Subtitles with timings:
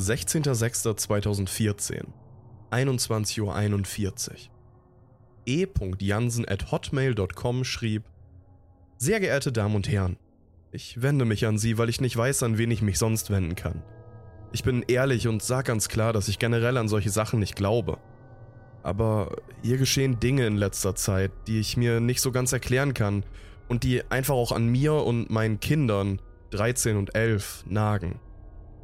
[0.00, 2.04] 16.06.2014,
[2.70, 3.54] 21.41 Uhr.
[5.46, 5.66] E.
[6.46, 8.04] at hotmail.com schrieb:
[8.96, 10.16] Sehr geehrte Damen und Herren,
[10.72, 13.56] ich wende mich an Sie, weil ich nicht weiß, an wen ich mich sonst wenden
[13.56, 13.82] kann.
[14.52, 17.98] Ich bin ehrlich und sag ganz klar, dass ich generell an solche Sachen nicht glaube.
[18.82, 23.24] Aber hier geschehen Dinge in letzter Zeit, die ich mir nicht so ganz erklären kann
[23.68, 26.20] und die einfach auch an mir und meinen Kindern,
[26.50, 28.18] 13 und 11, nagen.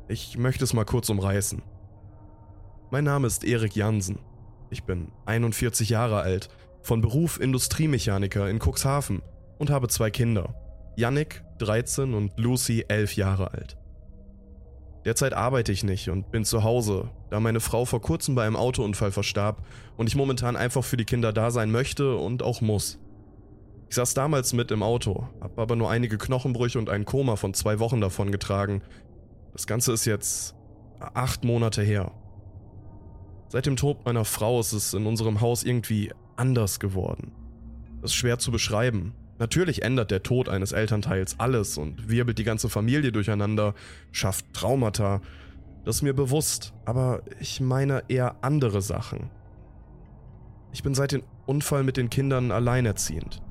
[0.09, 1.63] Ich möchte es mal kurz umreißen.
[2.93, 4.21] Mein Name ist Erik Jansen.
[4.71, 6.49] Ich bin 41 Jahre alt,
[6.81, 9.23] von Beruf Industriemechaniker in Cuxhaven
[9.59, 10.55] und habe zwei Kinder.
[10.95, 13.77] Yannick, 13 und Lucy, 11 Jahre alt.
[15.05, 18.57] Derzeit arbeite ich nicht und bin zu Hause, da meine Frau vor kurzem bei einem
[18.57, 23.01] Autounfall verstarb und ich momentan einfach für die Kinder da sein möchte und auch muss.
[23.89, 27.55] Ich saß damals mit im Auto, habe aber nur einige Knochenbrüche und ein Koma von
[27.55, 28.83] zwei Wochen davon getragen.
[29.57, 30.55] Das Ganze ist jetzt
[31.01, 32.13] acht Monate her.
[33.49, 37.33] Seit dem Tod meiner Frau ist es in unserem Haus irgendwie anders geworden.
[38.03, 42.45] Das ist schwer zu beschreiben, Natürlich ändert der Tod eines Elternteils alles und wirbelt die
[42.45, 43.75] ganze Familie durcheinander,
[44.11, 45.21] schafft Traumata.
[45.85, 49.31] Das ist mir bewusst, aber ich meine eher andere Sachen.
[50.73, 53.43] Ich bin seit dem Unfall mit den Kindern alleinerziehend.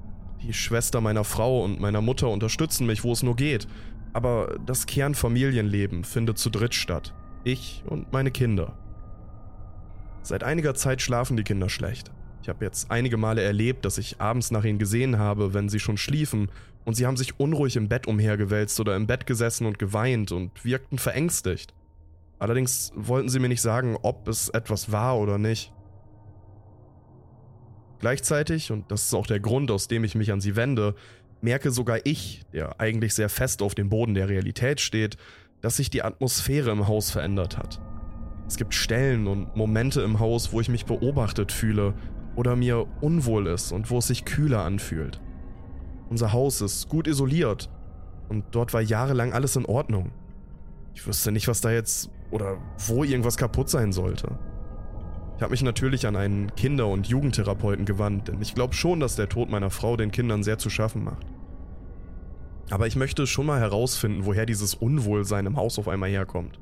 [0.41, 3.67] Die Schwester meiner Frau und meiner Mutter unterstützen mich, wo es nur geht,
[4.15, 7.13] aber das Kernfamilienleben findet zu dritt statt.
[7.43, 8.77] Ich und meine Kinder.
[10.21, 12.11] Seit einiger Zeit schlafen die Kinder schlecht.
[12.41, 15.81] Ich habe jetzt einige Male erlebt, dass ich abends nach ihnen gesehen habe, wenn sie
[15.81, 16.49] schon schliefen,
[16.85, 20.63] und sie haben sich unruhig im Bett umhergewälzt oder im Bett gesessen und geweint und
[20.63, 21.73] wirkten verängstigt.
[22.39, 25.73] Allerdings wollten sie mir nicht sagen, ob es etwas war oder nicht.
[27.99, 30.95] Gleichzeitig, und das ist auch der Grund, aus dem ich mich an sie wende,
[31.45, 35.15] merke sogar ich, der eigentlich sehr fest auf dem Boden der Realität steht,
[35.61, 37.79] dass sich die Atmosphäre im Haus verändert hat.
[38.47, 41.93] Es gibt Stellen und Momente im Haus, wo ich mich beobachtet fühle,
[42.35, 45.21] oder mir unwohl ist und wo es sich kühler anfühlt.
[46.09, 47.69] Unser Haus ist gut isoliert
[48.27, 50.11] und dort war jahrelang alles in Ordnung.
[50.93, 52.57] Ich wüsste nicht, was da jetzt oder
[52.87, 54.37] wo irgendwas kaputt sein sollte.
[55.37, 59.15] Ich habe mich natürlich an einen Kinder- und Jugendtherapeuten gewandt, denn ich glaube schon, dass
[59.15, 61.25] der Tod meiner Frau den Kindern sehr zu schaffen macht.
[62.69, 66.59] Aber ich möchte schon mal herausfinden, woher dieses Unwohlsein im Haus auf einmal herkommt.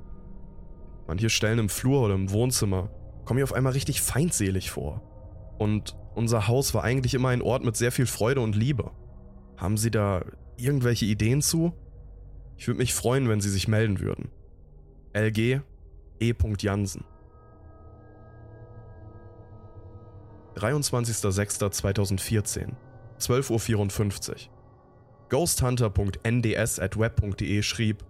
[1.08, 2.90] Manche Stellen im Flur oder im Wohnzimmer
[3.25, 5.02] kommen mir auf einmal richtig feindselig vor.
[5.58, 8.92] Und unser Haus war eigentlich immer ein Ort mit sehr viel Freude und Liebe.
[9.58, 10.25] Haben Sie da
[10.58, 11.74] irgendwelche Ideen zu?
[12.58, 14.30] Ich würde mich freuen, wenn Sie sich melden würden.
[15.13, 15.62] LG
[16.19, 16.34] E.
[16.59, 17.06] Jansen
[20.56, 22.74] 23.06.2014
[23.19, 24.53] 12.54 Uhr
[25.30, 28.04] Ghosthunter.nds at web.de schrieb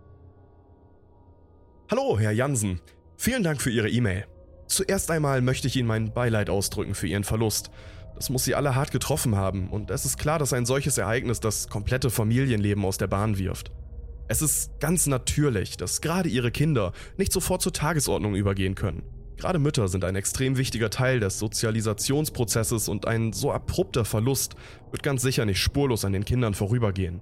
[1.89, 2.79] Hallo, Herr Jansen.
[3.17, 4.25] Vielen Dank für Ihre E-Mail.
[4.67, 7.69] Zuerst einmal möchte ich Ihnen mein Beileid ausdrücken für Ihren Verlust.
[8.15, 11.39] Das muss Sie alle hart getroffen haben und es ist klar, dass ein solches Ereignis
[11.39, 13.71] das komplette Familienleben aus der Bahn wirft.
[14.27, 19.03] Es ist ganz natürlich, dass gerade Ihre Kinder nicht sofort zur Tagesordnung übergehen können.
[19.37, 24.55] Gerade Mütter sind ein extrem wichtiger Teil des Sozialisationsprozesses und ein so abrupter Verlust
[24.91, 27.21] wird ganz sicher nicht spurlos an den Kindern vorübergehen.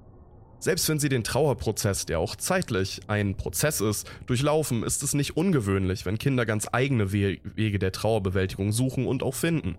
[0.59, 5.35] Selbst wenn sie den Trauerprozess, der auch zeitlich ein Prozess ist, durchlaufen, ist es nicht
[5.35, 9.75] ungewöhnlich, wenn Kinder ganz eigene Wege der Trauerbewältigung suchen und auch finden.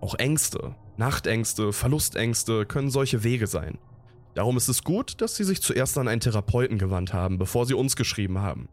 [0.00, 3.78] Auch Ängste, Nachtängste, Verlustängste können solche Wege sein.
[4.34, 7.74] Darum ist es gut, dass sie sich zuerst an einen Therapeuten gewandt haben, bevor sie
[7.74, 8.68] uns geschrieben haben.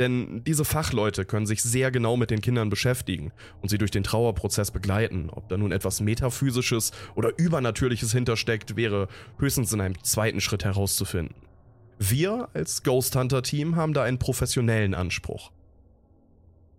[0.00, 4.02] Denn diese Fachleute können sich sehr genau mit den Kindern beschäftigen und sie durch den
[4.02, 5.28] Trauerprozess begleiten.
[5.30, 9.08] Ob da nun etwas Metaphysisches oder Übernatürliches hintersteckt, wäre
[9.38, 11.36] höchstens in einem zweiten Schritt herauszufinden.
[11.98, 15.52] Wir als Ghost Hunter Team haben da einen professionellen Anspruch.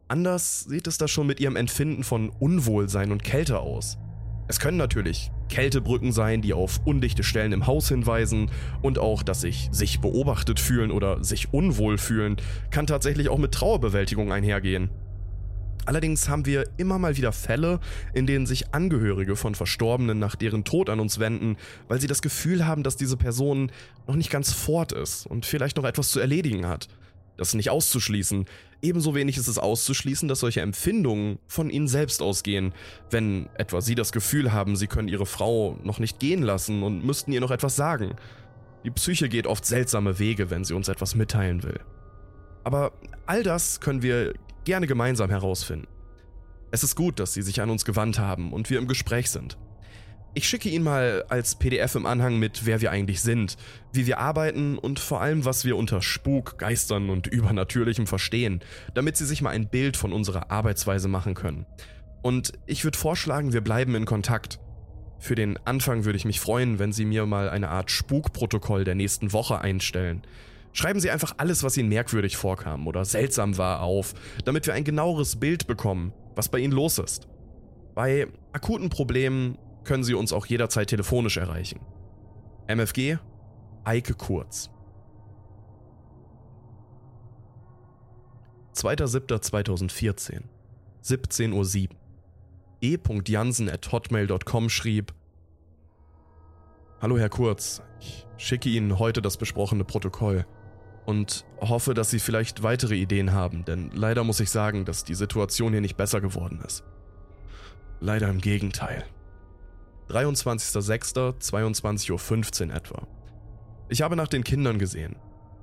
[0.07, 3.99] Anders sieht es da schon mit ihrem Empfinden von Unwohlsein und Kälte aus.
[4.51, 8.51] Es können natürlich Kältebrücken sein, die auf undichte Stellen im Haus hinweisen
[8.81, 12.35] und auch, dass sich sich beobachtet fühlen oder sich unwohl fühlen,
[12.69, 14.89] kann tatsächlich auch mit Trauerbewältigung einhergehen.
[15.85, 17.79] Allerdings haben wir immer mal wieder Fälle,
[18.13, 21.55] in denen sich Angehörige von Verstorbenen nach deren Tod an uns wenden,
[21.87, 23.71] weil sie das Gefühl haben, dass diese Person
[24.05, 26.89] noch nicht ganz fort ist und vielleicht noch etwas zu erledigen hat.
[27.37, 28.45] Das ist nicht auszuschließen.
[28.81, 32.73] Ebenso wenig ist es auszuschließen, dass solche Empfindungen von ihnen selbst ausgehen.
[33.11, 37.05] Wenn etwa sie das Gefühl haben, sie können ihre Frau noch nicht gehen lassen und
[37.05, 38.15] müssten ihr noch etwas sagen.
[38.83, 41.79] Die Psyche geht oft seltsame Wege, wenn sie uns etwas mitteilen will.
[42.63, 42.93] Aber
[43.27, 44.33] all das können wir
[44.65, 45.87] gerne gemeinsam herausfinden.
[46.71, 49.57] Es ist gut, dass Sie sich an uns gewandt haben und wir im Gespräch sind.
[50.33, 53.57] Ich schicke Ihnen mal als PDF im Anhang mit, wer wir eigentlich sind,
[53.91, 58.61] wie wir arbeiten und vor allem, was wir unter Spuk, Geistern und Übernatürlichem verstehen,
[58.93, 61.65] damit Sie sich mal ein Bild von unserer Arbeitsweise machen können.
[62.21, 64.59] Und ich würde vorschlagen, wir bleiben in Kontakt.
[65.19, 68.95] Für den Anfang würde ich mich freuen, wenn Sie mir mal eine Art Spukprotokoll der
[68.95, 70.21] nächsten Woche einstellen.
[70.71, 74.13] Schreiben Sie einfach alles, was Ihnen merkwürdig vorkam oder seltsam war, auf,
[74.45, 77.27] damit wir ein genaueres Bild bekommen, was bei Ihnen los ist.
[77.95, 81.79] Bei akuten Problemen können Sie uns auch jederzeit telefonisch erreichen.
[82.67, 83.17] MFG
[83.83, 84.69] Eike Kurz.
[88.75, 90.43] 2.7.2014,
[91.03, 91.95] 17.07 Uhr.
[92.81, 95.13] e.jansen.hotmail.com schrieb:
[97.01, 100.45] Hallo Herr Kurz, ich schicke Ihnen heute das besprochene Protokoll
[101.05, 105.15] und hoffe, dass Sie vielleicht weitere Ideen haben, denn leider muss ich sagen, dass die
[105.15, 106.83] Situation hier nicht besser geworden ist.
[107.99, 109.03] Leider im Gegenteil.
[110.11, 113.07] 23.06.22.15 Uhr etwa.
[113.89, 115.15] Ich habe nach den Kindern gesehen.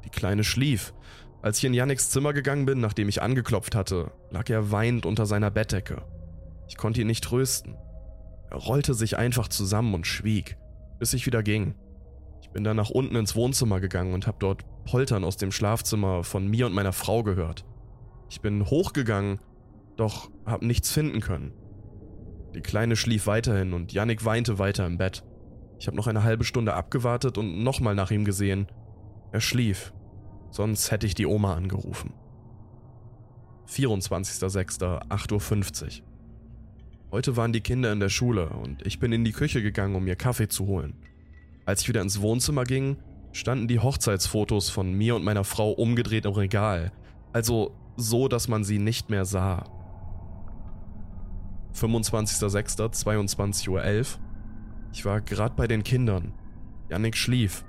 [0.04, 0.94] Die Kleine schlief.
[1.42, 5.26] Als ich in Yannicks Zimmer gegangen bin, nachdem ich angeklopft hatte, lag er weinend unter
[5.26, 6.02] seiner Bettdecke.
[6.68, 7.76] Ich konnte ihn nicht trösten.
[8.50, 10.56] Er rollte sich einfach zusammen und schwieg,
[10.98, 11.74] bis ich wieder ging.
[12.40, 16.24] Ich bin dann nach unten ins Wohnzimmer gegangen und habe dort Poltern aus dem Schlafzimmer
[16.24, 17.66] von mir und meiner Frau gehört.
[18.30, 19.40] Ich bin hochgegangen,
[19.96, 21.52] doch habe nichts finden können.
[22.54, 25.22] Die Kleine schlief weiterhin und Yannick weinte weiter im Bett.
[25.78, 28.66] Ich habe noch eine halbe Stunde abgewartet und nochmal nach ihm gesehen.
[29.32, 29.92] Er schlief.
[30.50, 32.14] Sonst hätte ich die Oma angerufen.
[33.68, 35.90] 24.06.8.50 Uhr.
[37.10, 40.04] Heute waren die Kinder in der Schule und ich bin in die Küche gegangen, um
[40.04, 40.94] mir Kaffee zu holen.
[41.64, 42.96] Als ich wieder ins Wohnzimmer ging,
[43.32, 46.92] standen die Hochzeitsfotos von mir und meiner Frau umgedreht im Regal,
[47.32, 49.64] also so, dass man sie nicht mehr sah.
[51.74, 54.04] 25.06.22.11 Uhr.
[54.92, 56.32] Ich war gerade bei den Kindern.
[56.88, 57.64] Yannick schlief.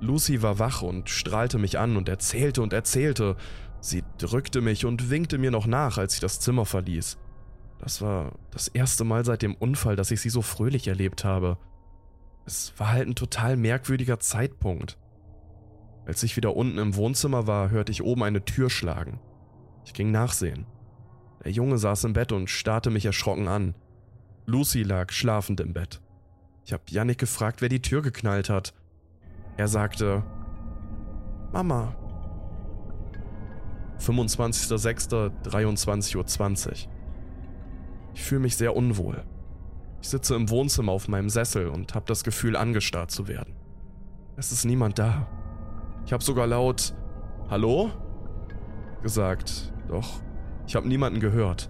[0.00, 3.36] Lucy war wach und strahlte mich an und erzählte und erzählte.
[3.80, 7.18] Sie drückte mich und winkte mir noch nach, als ich das Zimmer verließ.
[7.78, 11.58] Das war das erste Mal seit dem Unfall, dass ich sie so fröhlich erlebt habe.
[12.44, 14.98] Es war halt ein total merkwürdiger Zeitpunkt.
[16.06, 19.20] Als ich wieder unten im Wohnzimmer war, hörte ich oben eine Tür schlagen.
[19.84, 20.66] Ich ging nachsehen.
[21.44, 23.74] Der Junge saß im Bett und starrte mich erschrocken an.
[24.46, 26.00] Lucy lag schlafend im Bett.
[26.64, 28.74] Ich habe Yannick gefragt, wer die Tür geknallt hat.
[29.56, 30.24] Er sagte,
[31.52, 31.94] Mama.
[33.98, 36.22] 25.06.23.20 Uhr.
[38.14, 39.22] Ich fühle mich sehr unwohl.
[40.00, 43.54] Ich sitze im Wohnzimmer auf meinem Sessel und habe das Gefühl, angestarrt zu werden.
[44.36, 45.28] Es ist niemand da.
[46.04, 46.94] Ich habe sogar laut
[47.48, 47.90] Hallo
[49.02, 50.20] gesagt, doch
[50.72, 51.68] ich habe niemanden gehört.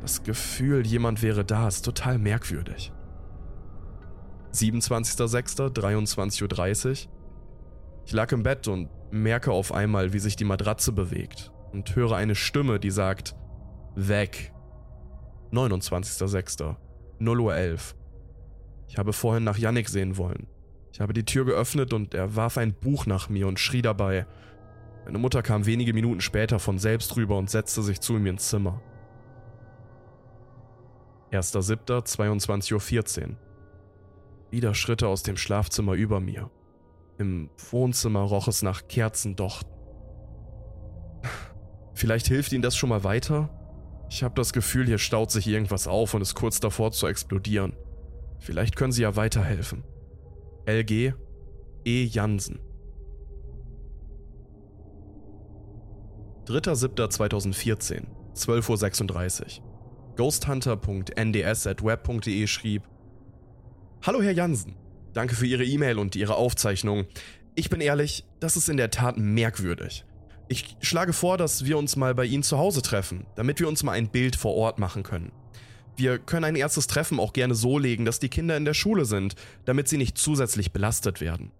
[0.00, 2.90] Das Gefühl, jemand wäre da, ist total merkwürdig.
[4.54, 6.96] 27.06.23.30 Uhr.
[8.06, 12.16] Ich lag im Bett und merke auf einmal, wie sich die Matratze bewegt und höre
[12.16, 13.36] eine Stimme, die sagt,
[13.94, 14.54] weg.
[15.52, 16.76] 29.06.
[17.18, 17.94] 0 Uhr 11.
[18.88, 20.46] Ich habe vorhin nach Yannick sehen wollen.
[20.94, 24.24] Ich habe die Tür geöffnet und er warf ein Buch nach mir und schrie dabei,
[25.08, 28.50] meine Mutter kam wenige Minuten später von selbst rüber und setzte sich zu ihm ins
[28.50, 28.82] Zimmer.
[31.32, 33.36] 1.7.22.14 Uhr.
[34.50, 36.50] Wieder Schritte aus dem Schlafzimmer über mir.
[37.16, 39.72] Im Wohnzimmer roch es nach Kerzendochten.
[41.94, 43.48] Vielleicht hilft Ihnen das schon mal weiter?
[44.10, 47.72] Ich habe das Gefühl, hier staut sich irgendwas auf und ist kurz davor zu explodieren.
[48.40, 49.84] Vielleicht können Sie ja weiterhelfen.
[50.66, 51.14] LG
[51.86, 52.04] E.
[52.04, 52.67] Jansen
[56.48, 58.02] 3.7.2014,
[58.34, 59.48] 12.36 Uhr.
[60.16, 62.84] Ghosthunter.nds.web.de schrieb:
[64.00, 64.74] Hallo Herr Jansen,
[65.12, 67.04] danke für Ihre E-Mail und Ihre Aufzeichnung.
[67.54, 70.06] Ich bin ehrlich, das ist in der Tat merkwürdig.
[70.48, 73.82] Ich schlage vor, dass wir uns mal bei Ihnen zu Hause treffen, damit wir uns
[73.82, 75.32] mal ein Bild vor Ort machen können.
[75.96, 79.04] Wir können ein erstes Treffen auch gerne so legen, dass die Kinder in der Schule
[79.04, 79.34] sind,
[79.66, 81.50] damit sie nicht zusätzlich belastet werden.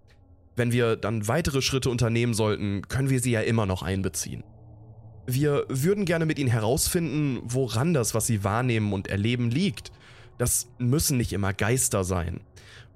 [0.55, 4.43] Wenn wir dann weitere Schritte unternehmen sollten, können wir sie ja immer noch einbeziehen.
[5.31, 9.91] Wir würden gerne mit Ihnen herausfinden, woran das, was Sie wahrnehmen und erleben, liegt.
[10.39, 12.39] Das müssen nicht immer Geister sein.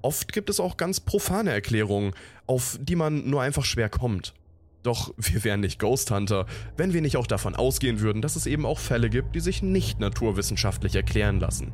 [0.01, 2.13] Oft gibt es auch ganz profane Erklärungen,
[2.47, 4.33] auf die man nur einfach schwer kommt.
[4.81, 8.47] Doch wir wären nicht Ghost Hunter, wenn wir nicht auch davon ausgehen würden, dass es
[8.47, 11.71] eben auch Fälle gibt, die sich nicht naturwissenschaftlich erklären lassen.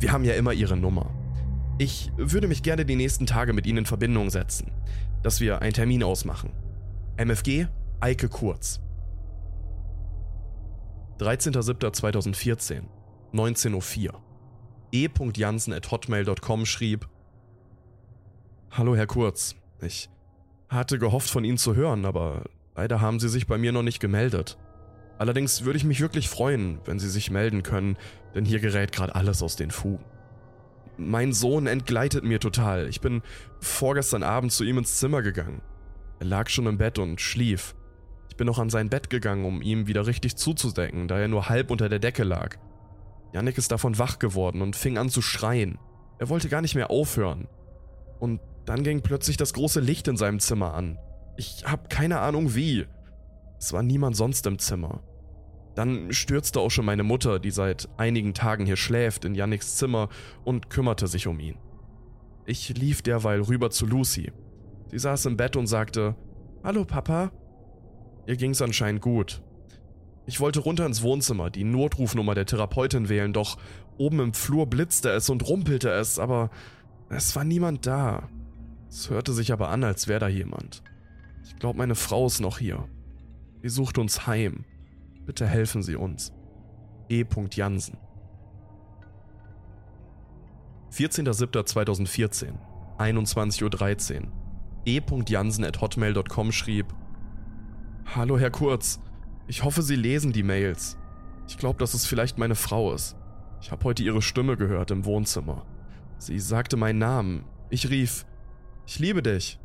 [0.00, 1.14] Wir haben ja immer Ihre Nummer.
[1.78, 4.70] Ich würde mich gerne die nächsten Tage mit Ihnen in Verbindung setzen,
[5.22, 6.50] dass wir einen Termin ausmachen.
[7.16, 7.68] MFG
[8.00, 8.82] Eike Kurz.
[11.18, 12.82] 13.07.2014,
[13.34, 14.22] 19.04 Uhr.
[14.92, 17.08] e.jansen.hotmail.com schrieb:
[18.70, 20.08] Hallo Herr Kurz, ich
[20.68, 22.44] hatte gehofft von Ihnen zu hören, aber
[22.76, 24.58] leider haben Sie sich bei mir noch nicht gemeldet.
[25.18, 27.96] Allerdings würde ich mich wirklich freuen, wenn Sie sich melden können,
[28.36, 30.04] denn hier gerät gerade alles aus den Fugen.
[30.96, 32.88] Mein Sohn entgleitet mir total.
[32.88, 33.22] Ich bin
[33.60, 35.62] vorgestern Abend zu ihm ins Zimmer gegangen.
[36.20, 37.74] Er lag schon im Bett und schlief.
[38.38, 41.70] Bin noch an sein Bett gegangen, um ihm wieder richtig zuzudecken, da er nur halb
[41.70, 42.56] unter der Decke lag.
[43.34, 45.76] Yannick ist davon wach geworden und fing an zu schreien.
[46.18, 47.48] Er wollte gar nicht mehr aufhören.
[48.20, 50.98] Und dann ging plötzlich das große Licht in seinem Zimmer an.
[51.36, 52.86] Ich habe keine Ahnung wie.
[53.58, 55.02] Es war niemand sonst im Zimmer.
[55.74, 60.08] Dann stürzte auch schon meine Mutter, die seit einigen Tagen hier schläft, in Yannicks Zimmer
[60.44, 61.56] und kümmerte sich um ihn.
[62.46, 64.32] Ich lief derweil rüber zu Lucy.
[64.90, 66.14] Sie saß im Bett und sagte,
[66.62, 67.32] Hallo Papa.
[68.28, 69.40] Ihr ging's anscheinend gut.
[70.26, 73.56] Ich wollte runter ins Wohnzimmer, die Notrufnummer der Therapeutin wählen, doch
[73.96, 76.50] oben im Flur blitzte es und rumpelte es, aber
[77.08, 78.28] es war niemand da.
[78.90, 80.82] Es hörte sich aber an, als wäre da jemand.
[81.42, 82.86] Ich glaube, meine Frau ist noch hier.
[83.62, 84.66] Sie sucht uns heim.
[85.24, 86.34] Bitte helfen Sie uns.
[87.08, 87.24] E.
[87.52, 87.96] Jansen.
[90.92, 92.52] 14.07.2014,
[92.98, 94.28] 21.13 Uhr.
[94.84, 95.00] E.
[95.26, 96.94] Jansen at hotmail.com schrieb:
[98.18, 98.98] Hallo Herr Kurz,
[99.46, 100.98] ich hoffe, Sie lesen die Mails.
[101.46, 103.16] Ich glaube, dass es vielleicht meine Frau ist.
[103.60, 105.64] Ich habe heute ihre Stimme gehört im Wohnzimmer.
[106.18, 107.44] Sie sagte meinen Namen.
[107.70, 108.26] Ich rief:
[108.88, 109.60] Ich liebe dich.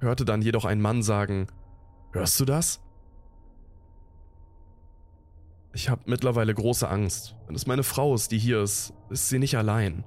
[0.00, 1.46] Hörte dann jedoch einen Mann sagen:
[2.10, 2.82] Hörst du das?
[5.72, 7.36] Ich habe mittlerweile große Angst.
[7.46, 10.02] Wenn es meine Frau ist, die hier ist, ist sie nicht allein.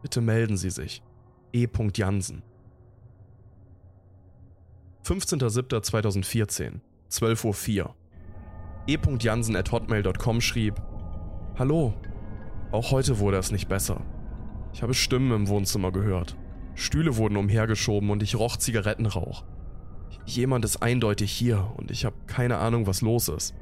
[0.00, 1.02] Bitte melden Sie sich.
[1.52, 1.68] E.
[1.96, 2.44] Jansen.
[5.10, 6.74] 15.07.2014,
[7.10, 7.94] 12.04 Uhr.
[8.86, 8.96] E.
[9.18, 10.80] Jansen at hotmail.com schrieb:
[11.58, 11.94] Hallo,
[12.70, 14.02] auch heute wurde es nicht besser.
[14.72, 16.36] Ich habe Stimmen im Wohnzimmer gehört.
[16.76, 19.42] Stühle wurden umhergeschoben und ich roch Zigarettenrauch.
[20.26, 23.56] Jemand ist eindeutig hier und ich habe keine Ahnung, was los ist.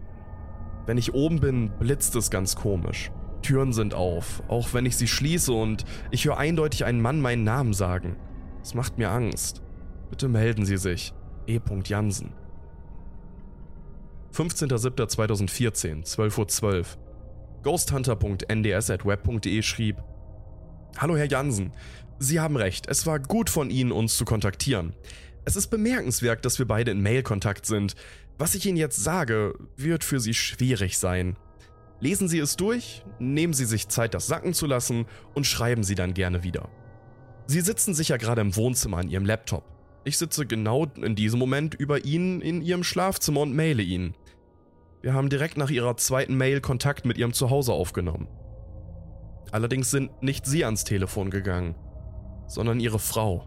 [0.85, 3.11] Wenn ich oben bin, blitzt es ganz komisch.
[3.41, 7.45] Türen sind auf, auch wenn ich sie schließe und ich höre eindeutig einen Mann meinen
[7.45, 8.17] Namen sagen.
[8.63, 9.63] Es macht mir Angst.
[10.11, 11.15] Bitte melden Sie sich.
[11.49, 11.61] E.
[11.85, 12.33] Jansen.
[14.35, 16.85] 15.07.2014, 12.12 Uhr.
[17.63, 19.97] Ghosthunter.nds.web.de schrieb:
[20.99, 21.73] Hallo Herr Jansen,
[22.19, 24.93] Sie haben recht, es war gut von Ihnen, uns zu kontaktieren.
[25.47, 27.95] Es ist bemerkenswert, dass wir beide in Mailkontakt sind.
[28.37, 31.39] Was ich Ihnen jetzt sage, wird für Sie schwierig sein.
[32.01, 35.95] Lesen Sie es durch, nehmen Sie sich Zeit, das sacken zu lassen und schreiben Sie
[35.95, 36.69] dann gerne wieder.
[37.47, 39.78] Sie sitzen sicher gerade im Wohnzimmer an Ihrem Laptop.
[40.09, 44.15] Ich sitze genau in diesem Moment über Ihnen in Ihrem Schlafzimmer und maile Ihnen.
[45.03, 48.27] Wir haben direkt nach Ihrer zweiten Mail Kontakt mit Ihrem Zuhause aufgenommen.
[49.53, 51.75] Allerdings sind nicht Sie ans Telefon gegangen,
[52.47, 53.47] sondern Ihre Frau.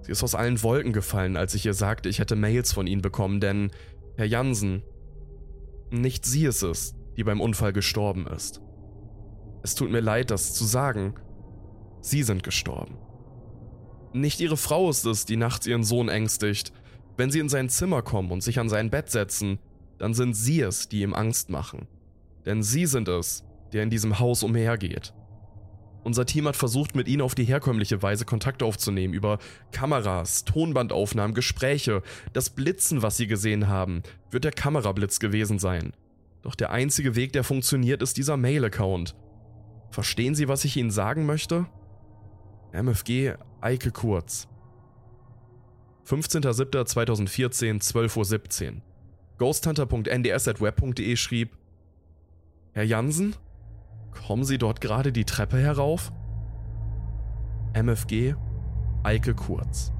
[0.00, 3.02] Sie ist aus allen Wolken gefallen, als ich ihr sagte, ich hätte Mails von Ihnen
[3.02, 3.70] bekommen, denn,
[4.16, 4.82] Herr Jansen,
[5.90, 8.62] nicht sie ist es, die beim Unfall gestorben ist.
[9.62, 11.16] Es tut mir leid, das zu sagen.
[12.00, 12.96] Sie sind gestorben.
[14.14, 16.72] Nicht Ihre Frau ist es, die nachts ihren Sohn ängstigt.
[17.16, 19.58] Wenn Sie in sein Zimmer kommen und sich an sein Bett setzen,
[19.98, 21.88] dann sind Sie es, die ihm Angst machen.
[22.46, 23.42] Denn Sie sind es,
[23.72, 25.12] der in diesem Haus umhergeht.
[26.04, 29.38] Unser Team hat versucht, mit ihnen auf die herkömmliche Weise Kontakt aufzunehmen, über
[29.72, 32.02] Kameras, Tonbandaufnahmen, Gespräche.
[32.32, 35.92] Das Blitzen, was sie gesehen haben, wird der Kamerablitz gewesen sein.
[36.42, 39.16] Doch der einzige Weg, der funktioniert, ist dieser Mail-Account.
[39.90, 41.66] Verstehen Sie, was ich Ihnen sagen möchte?
[42.72, 44.46] MFG Eike Kurz.
[46.06, 48.72] 15.07.2014, 12.17 Uhr.
[49.38, 51.56] Ghosthunter.nds.web.de schrieb:
[52.72, 53.34] Herr Jansen?
[54.10, 56.12] Kommen Sie dort gerade die Treppe herauf?
[57.72, 58.34] MFG
[59.02, 59.93] Eike Kurz.